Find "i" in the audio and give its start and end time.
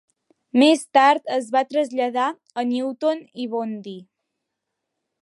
3.45-3.49